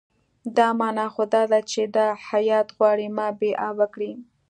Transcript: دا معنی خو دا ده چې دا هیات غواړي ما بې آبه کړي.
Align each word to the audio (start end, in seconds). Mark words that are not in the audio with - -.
دا 0.57 0.67
معنی 0.79 1.07
خو 1.13 1.23
دا 1.33 1.43
ده 1.51 1.59
چې 1.71 1.81
دا 1.95 2.07
هیات 2.27 2.67
غواړي 2.77 3.07
ما 3.17 3.27
بې 3.39 3.51
آبه 3.69 3.85
کړي. 3.93 4.11